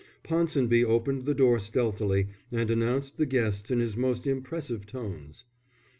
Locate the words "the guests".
3.19-3.69